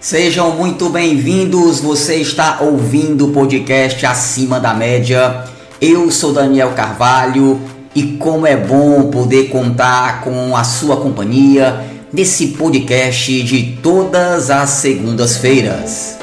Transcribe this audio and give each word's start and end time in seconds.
Sejam 0.00 0.52
muito 0.52 0.88
bem-vindos. 0.90 1.80
Você 1.80 2.16
está 2.16 2.58
ouvindo 2.60 3.26
o 3.26 3.32
podcast 3.32 4.06
Acima 4.06 4.60
da 4.60 4.72
Média. 4.72 5.44
Eu 5.80 6.08
sou 6.12 6.32
Daniel 6.32 6.70
Carvalho 6.70 7.60
e 7.96 8.12
como 8.16 8.46
é 8.46 8.56
bom 8.56 9.10
poder 9.10 9.48
contar 9.48 10.20
com 10.20 10.56
a 10.56 10.62
sua 10.62 10.98
companhia 10.98 11.84
nesse 12.12 12.48
podcast 12.48 13.42
de 13.42 13.76
todas 13.82 14.50
as 14.50 14.70
segundas-feiras. 14.70 16.16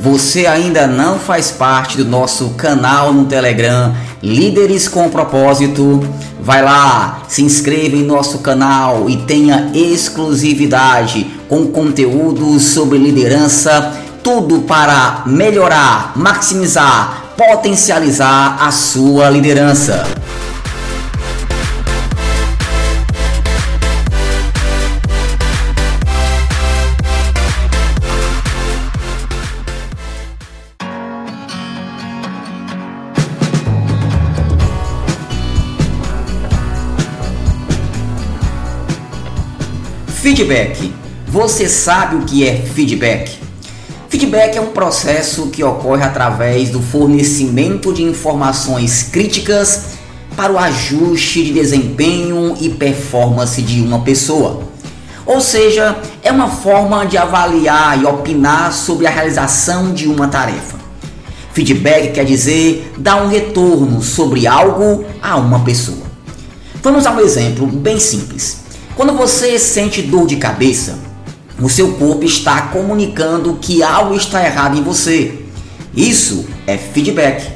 Você 0.00 0.48
ainda 0.48 0.88
não 0.88 1.20
faz 1.20 1.52
parte 1.52 1.96
do 1.96 2.04
nosso 2.04 2.50
canal 2.54 3.12
no 3.12 3.26
Telegram 3.26 3.94
Líderes 4.22 4.86
com 4.86 5.08
Propósito? 5.08 6.00
Vai 6.40 6.62
lá, 6.62 7.22
se 7.26 7.42
inscreva 7.42 7.96
em 7.96 8.04
nosso 8.04 8.38
canal 8.38 9.10
e 9.10 9.16
tenha 9.16 9.72
exclusividade 9.74 11.28
com 11.48 11.66
conteúdos 11.66 12.66
sobre 12.66 12.98
liderança, 12.98 13.92
tudo 14.22 14.60
para 14.60 15.24
melhorar, 15.26 16.12
maximizar, 16.14 17.34
potencializar 17.36 18.58
a 18.60 18.70
sua 18.70 19.28
liderança. 19.28 20.06
Feedback. 40.22 40.94
Você 41.26 41.68
sabe 41.68 42.14
o 42.14 42.20
que 42.20 42.46
é 42.46 42.54
feedback? 42.54 43.40
Feedback 44.08 44.56
é 44.56 44.60
um 44.60 44.68
processo 44.68 45.48
que 45.48 45.64
ocorre 45.64 46.04
através 46.04 46.70
do 46.70 46.80
fornecimento 46.80 47.92
de 47.92 48.04
informações 48.04 49.02
críticas 49.02 49.96
para 50.36 50.52
o 50.52 50.58
ajuste 50.60 51.42
de 51.42 51.52
desempenho 51.52 52.56
e 52.60 52.68
performance 52.68 53.60
de 53.60 53.80
uma 53.80 54.02
pessoa. 54.02 54.62
Ou 55.26 55.40
seja, 55.40 55.98
é 56.22 56.30
uma 56.30 56.48
forma 56.48 57.04
de 57.04 57.18
avaliar 57.18 58.00
e 58.00 58.06
opinar 58.06 58.72
sobre 58.72 59.08
a 59.08 59.10
realização 59.10 59.92
de 59.92 60.06
uma 60.06 60.28
tarefa. 60.28 60.78
Feedback 61.52 62.12
quer 62.12 62.24
dizer 62.24 62.92
dar 62.96 63.24
um 63.24 63.26
retorno 63.26 64.00
sobre 64.00 64.46
algo 64.46 65.04
a 65.20 65.36
uma 65.36 65.64
pessoa. 65.64 66.06
Vamos 66.80 67.06
a 67.06 67.10
um 67.10 67.18
exemplo 67.18 67.66
bem 67.66 67.98
simples. 67.98 68.61
Quando 69.02 69.18
você 69.18 69.58
sente 69.58 70.00
dor 70.00 70.28
de 70.28 70.36
cabeça, 70.36 70.96
o 71.60 71.68
seu 71.68 71.94
corpo 71.94 72.22
está 72.22 72.68
comunicando 72.68 73.58
que 73.60 73.82
algo 73.82 74.14
está 74.14 74.46
errado 74.46 74.78
em 74.78 74.82
você. 74.84 75.40
Isso 75.92 76.46
é 76.68 76.78
feedback. 76.78 77.50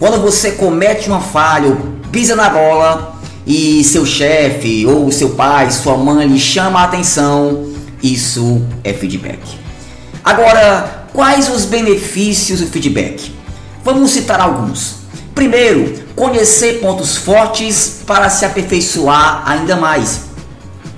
Quando 0.00 0.20
você 0.20 0.50
comete 0.50 1.06
uma 1.06 1.20
falha 1.20 1.78
pisa 2.10 2.34
na 2.34 2.50
bola 2.50 3.16
e 3.46 3.84
seu 3.84 4.04
chefe 4.04 4.84
ou 4.84 5.12
seu 5.12 5.30
pai, 5.36 5.70
sua 5.70 5.96
mãe 5.96 6.26
lhe 6.26 6.40
chama 6.40 6.80
a 6.80 6.84
atenção, 6.86 7.72
isso 8.02 8.60
é 8.82 8.92
feedback. 8.92 9.38
Agora, 10.24 11.06
quais 11.12 11.48
os 11.48 11.64
benefícios 11.64 12.58
do 12.58 12.66
feedback? 12.66 13.32
Vamos 13.84 14.10
citar 14.10 14.40
alguns. 14.40 14.96
Primeiro, 15.36 16.02
conhecer 16.16 16.80
pontos 16.80 17.16
fortes 17.16 18.00
para 18.04 18.28
se 18.28 18.44
aperfeiçoar 18.44 19.44
ainda 19.46 19.76
mais. 19.76 20.33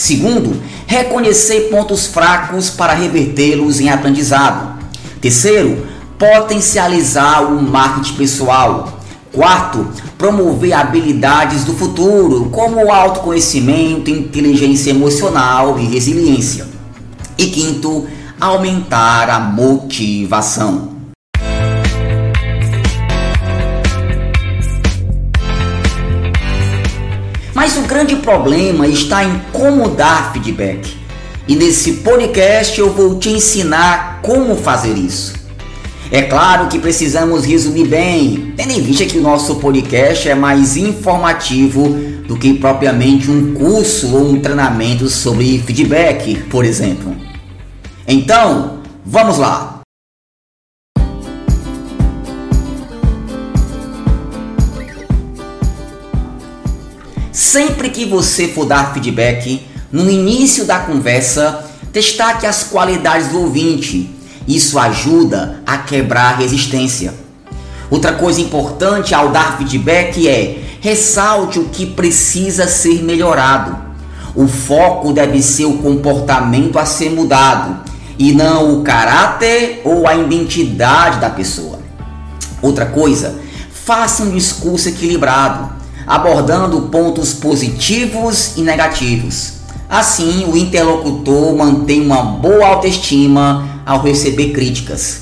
Segundo, 0.00 0.62
reconhecer 0.86 1.68
pontos 1.68 2.06
fracos 2.06 2.70
para 2.70 2.94
revertê-los 2.94 3.80
em 3.80 3.90
aprendizado. 3.90 4.82
Terceiro, 5.20 5.86
potencializar 6.18 7.42
o 7.42 7.62
marketing 7.62 8.14
pessoal. 8.14 8.98
Quarto, 9.30 9.86
promover 10.16 10.72
habilidades 10.72 11.64
do 11.64 11.74
futuro, 11.74 12.48
como 12.48 12.90
autoconhecimento, 12.90 14.08
inteligência 14.08 14.88
emocional 14.88 15.78
e 15.78 15.84
resiliência. 15.84 16.66
E 17.36 17.48
quinto, 17.48 18.06
aumentar 18.40 19.28
a 19.28 19.38
motivação. 19.38 20.89
Mas 27.60 27.76
o 27.76 27.82
grande 27.82 28.16
problema 28.16 28.86
está 28.86 29.22
em 29.22 29.38
como 29.52 29.90
dar 29.90 30.32
feedback. 30.32 30.96
E 31.46 31.54
nesse 31.54 31.92
podcast 31.96 32.80
eu 32.80 32.90
vou 32.90 33.18
te 33.18 33.28
ensinar 33.28 34.20
como 34.22 34.56
fazer 34.56 34.96
isso. 34.96 35.34
É 36.10 36.22
claro 36.22 36.68
que 36.68 36.78
precisamos 36.78 37.44
resumir 37.44 37.86
bem, 37.86 38.54
tendo 38.56 38.72
em 38.72 38.80
vista 38.80 39.04
que 39.04 39.18
o 39.18 39.20
nosso 39.20 39.56
podcast 39.56 40.26
é 40.26 40.34
mais 40.34 40.78
informativo 40.78 41.86
do 42.26 42.34
que 42.34 42.54
propriamente 42.54 43.30
um 43.30 43.52
curso 43.52 44.16
ou 44.16 44.30
um 44.30 44.40
treinamento 44.40 45.06
sobre 45.10 45.58
feedback, 45.58 46.36
por 46.44 46.64
exemplo. 46.64 47.14
Então, 48.08 48.78
vamos 49.04 49.36
lá! 49.36 49.79
Sempre 57.32 57.90
que 57.90 58.04
você 58.04 58.48
for 58.48 58.66
dar 58.66 58.92
feedback, 58.92 59.64
no 59.92 60.10
início 60.10 60.64
da 60.64 60.80
conversa, 60.80 61.64
destaque 61.92 62.44
as 62.44 62.64
qualidades 62.64 63.28
do 63.28 63.40
ouvinte. 63.42 64.10
Isso 64.48 64.78
ajuda 64.78 65.62
a 65.64 65.78
quebrar 65.78 66.34
a 66.34 66.36
resistência. 66.38 67.14
Outra 67.88 68.14
coisa 68.14 68.40
importante 68.40 69.14
ao 69.14 69.30
dar 69.30 69.58
feedback 69.58 70.28
é 70.28 70.64
ressalte 70.80 71.60
o 71.60 71.68
que 71.68 71.86
precisa 71.86 72.66
ser 72.66 73.02
melhorado. 73.02 73.78
O 74.34 74.48
foco 74.48 75.12
deve 75.12 75.40
ser 75.40 75.66
o 75.66 75.78
comportamento 75.78 76.78
a 76.78 76.86
ser 76.86 77.10
mudado 77.10 77.80
e 78.18 78.32
não 78.32 78.78
o 78.78 78.82
caráter 78.82 79.82
ou 79.84 80.06
a 80.06 80.16
identidade 80.16 81.20
da 81.20 81.30
pessoa. 81.30 81.78
Outra 82.60 82.86
coisa, 82.86 83.38
faça 83.72 84.22
um 84.24 84.30
discurso 84.30 84.88
equilibrado 84.88 85.79
abordando 86.10 86.88
pontos 86.88 87.32
positivos 87.32 88.56
e 88.56 88.62
negativos. 88.62 89.52
Assim, 89.88 90.44
o 90.44 90.56
interlocutor 90.56 91.56
mantém 91.56 92.00
uma 92.04 92.20
boa 92.20 92.66
autoestima 92.66 93.80
ao 93.86 94.02
receber 94.02 94.50
críticas. 94.50 95.20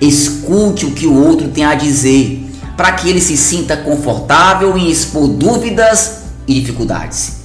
Escute 0.00 0.86
o 0.86 0.90
que 0.90 1.06
o 1.06 1.14
outro 1.14 1.46
tem 1.46 1.64
a 1.64 1.76
dizer, 1.76 2.50
para 2.76 2.90
que 2.90 3.08
ele 3.08 3.20
se 3.20 3.36
sinta 3.36 3.76
confortável 3.76 4.76
em 4.76 4.90
expor 4.90 5.28
dúvidas 5.28 6.22
e 6.48 6.54
dificuldades. 6.54 7.36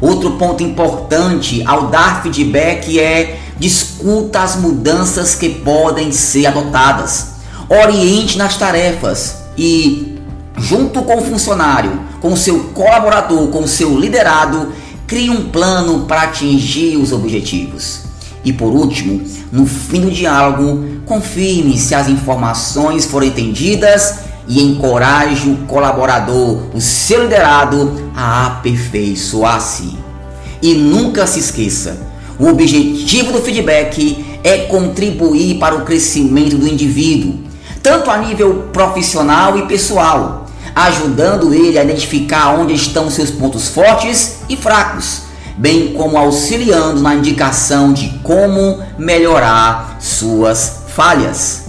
Outro 0.00 0.30
ponto 0.32 0.62
importante 0.62 1.62
ao 1.66 1.88
dar 1.88 2.22
feedback 2.22 2.98
é 2.98 3.40
discuta 3.58 4.40
as 4.40 4.56
mudanças 4.56 5.34
que 5.34 5.50
podem 5.50 6.10
ser 6.10 6.46
adotadas. 6.46 7.32
Oriente 7.68 8.38
nas 8.38 8.56
tarefas 8.56 9.36
e 9.56 10.18
junto 10.56 11.02
com 11.02 11.18
o 11.18 11.22
funcionário, 11.22 12.11
com 12.22 12.36
seu 12.36 12.60
colaborador, 12.72 13.48
com 13.48 13.66
seu 13.66 13.98
liderado, 13.98 14.72
crie 15.08 15.28
um 15.28 15.48
plano 15.50 16.06
para 16.06 16.22
atingir 16.22 16.96
os 16.96 17.12
objetivos. 17.12 18.02
E 18.44 18.52
por 18.52 18.72
último, 18.72 19.20
no 19.50 19.66
fim 19.66 20.02
do 20.02 20.10
diálogo, 20.10 21.02
confirme 21.04 21.76
se 21.76 21.96
as 21.96 22.08
informações 22.08 23.04
foram 23.04 23.26
entendidas 23.26 24.20
e 24.46 24.62
encoraje 24.62 25.50
o 25.50 25.66
colaborador, 25.66 26.62
o 26.72 26.80
seu 26.80 27.24
liderado, 27.24 28.10
a 28.14 28.46
aperfeiçoar-se. 28.46 29.98
E 30.62 30.74
nunca 30.74 31.26
se 31.26 31.40
esqueça: 31.40 31.98
o 32.38 32.46
objetivo 32.46 33.32
do 33.32 33.42
feedback 33.42 34.24
é 34.44 34.58
contribuir 34.58 35.58
para 35.58 35.74
o 35.74 35.82
crescimento 35.82 36.56
do 36.56 36.68
indivíduo, 36.68 37.34
tanto 37.82 38.10
a 38.10 38.18
nível 38.18 38.68
profissional 38.72 39.58
e 39.58 39.66
pessoal 39.66 40.41
ajudando 40.74 41.52
ele 41.52 41.78
a 41.78 41.84
identificar 41.84 42.58
onde 42.58 42.74
estão 42.74 43.10
seus 43.10 43.30
pontos 43.30 43.68
fortes 43.68 44.38
e 44.48 44.56
fracos, 44.56 45.22
bem 45.56 45.92
como 45.92 46.16
auxiliando 46.16 47.00
na 47.00 47.14
indicação 47.14 47.92
de 47.92 48.08
como 48.22 48.82
melhorar 48.98 49.98
suas 50.00 50.82
falhas. 50.88 51.64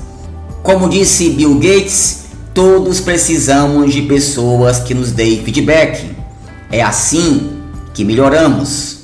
Como 0.61 0.89
disse 0.89 1.29
Bill 1.31 1.55
Gates, 1.55 2.23
todos 2.53 2.99
precisamos 2.99 3.93
de 3.93 4.03
pessoas 4.03 4.79
que 4.79 4.93
nos 4.93 5.11
deem 5.11 5.43
feedback. 5.43 6.15
É 6.71 6.81
assim 6.81 7.61
que 7.93 8.05
melhoramos. 8.05 9.02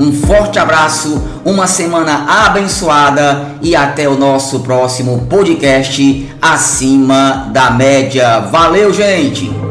Um 0.00 0.14
forte 0.14 0.58
abraço, 0.58 1.22
uma 1.44 1.66
semana 1.66 2.46
abençoada 2.46 3.56
e 3.60 3.76
até 3.76 4.08
o 4.08 4.16
nosso 4.16 4.60
próximo 4.60 5.26
podcast 5.28 6.26
Acima 6.40 7.50
da 7.52 7.70
Média. 7.70 8.40
Valeu, 8.40 8.94
gente! 8.94 9.69